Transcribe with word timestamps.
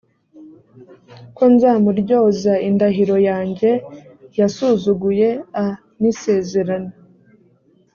ko 1.35 1.43
nzamuryoza 1.53 2.53
indahiro 2.69 3.15
yanjye 3.29 3.69
yasuzuguye 4.39 5.29
a 5.63 5.65
n 5.99 6.01
isezerano 6.11 6.91